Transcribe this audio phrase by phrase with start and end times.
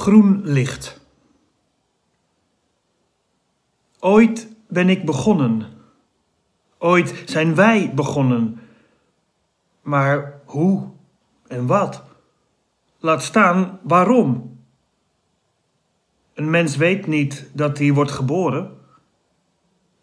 [0.00, 1.00] Groen licht.
[3.98, 5.62] Ooit ben ik begonnen.
[6.78, 8.60] Ooit zijn wij begonnen.
[9.82, 10.88] Maar hoe
[11.46, 12.02] en wat?
[12.98, 14.58] Laat staan waarom.
[16.34, 18.76] Een mens weet niet dat hij wordt geboren.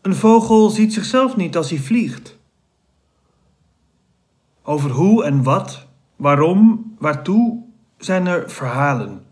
[0.00, 2.38] Een vogel ziet zichzelf niet als hij vliegt.
[4.62, 5.86] Over hoe en wat,
[6.16, 7.62] waarom, waartoe
[7.98, 9.28] zijn er verhalen.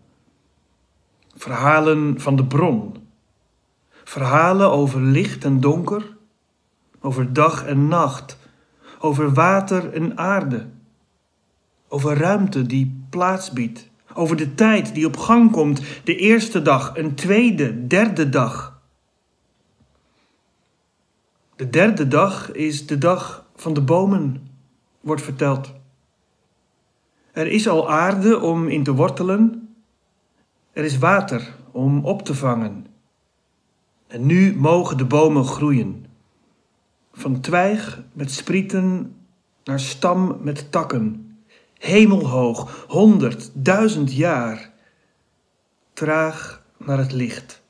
[1.39, 2.95] Verhalen van de bron.
[4.03, 6.17] Verhalen over licht en donker,
[6.99, 8.37] over dag en nacht,
[8.99, 10.69] over water en aarde,
[11.87, 16.97] over ruimte die plaats biedt, over de tijd die op gang komt, de eerste dag,
[16.97, 18.81] een tweede, derde dag.
[21.55, 24.47] De derde dag is de dag van de bomen,
[25.01, 25.73] wordt verteld.
[27.31, 29.68] Er is al aarde om in te wortelen,
[30.71, 32.85] er is water om op te vangen.
[34.07, 36.05] En nu mogen de bomen groeien.
[37.11, 39.15] Van twijg met sprieten
[39.63, 41.37] naar stam met takken.
[41.73, 44.73] Hemelhoog, honderd, duizend jaar.
[45.93, 47.61] Traag naar het licht.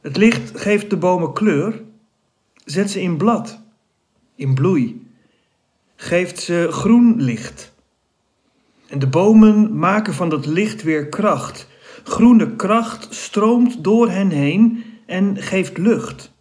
[0.00, 1.82] Het licht geeft de bomen kleur,
[2.64, 3.60] zet ze in blad,
[4.34, 5.10] in bloei,
[5.96, 7.74] geeft ze groen licht.
[8.88, 11.68] En de bomen maken van dat licht weer kracht.
[12.04, 16.32] Groene kracht stroomt door hen heen en geeft lucht.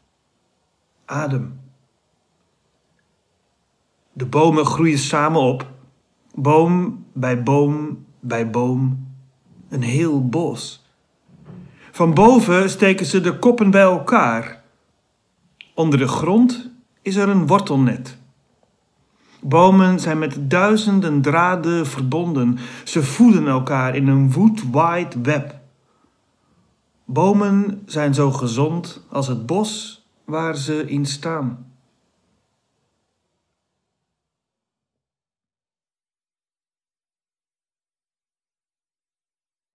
[1.05, 1.59] Adem.
[4.13, 5.71] De bomen groeien samen op,
[6.33, 9.07] boom bij boom bij boom,
[9.69, 10.85] een heel bos.
[11.91, 14.63] Van boven steken ze de koppen bij elkaar.
[15.73, 16.71] Onder de grond
[17.01, 18.17] is er een wortelnet.
[19.47, 22.57] Bomen zijn met duizenden draden verbonden.
[22.83, 25.55] Ze voeden elkaar in een wood wide web.
[27.05, 31.65] Bomen zijn zo gezond als het bos waar ze in staan.